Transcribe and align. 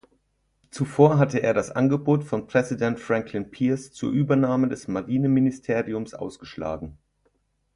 Zuvor 0.71 1.19
hatte 1.19 1.43
er 1.43 1.53
das 1.53 1.69
Angebot 1.69 2.23
von 2.23 2.47
Präsident 2.47 2.99
Franklin 2.99 3.51
Pierce 3.51 3.91
zur 3.93 4.11
Übernahme 4.11 4.67
des 4.67 4.87
Marineministeriums 4.87 6.15
ausgeschlagen. 6.15 6.97